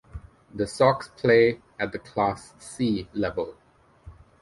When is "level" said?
3.13-3.55